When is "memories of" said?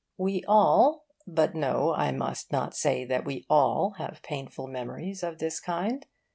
4.65-5.37